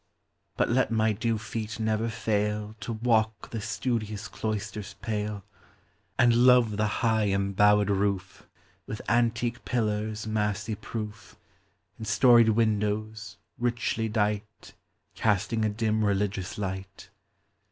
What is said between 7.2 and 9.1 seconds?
embowed roof, With